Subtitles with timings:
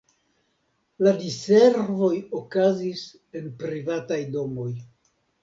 [1.07, 2.09] La diservoj
[2.39, 3.05] okazis
[3.41, 4.69] en privataj domoj.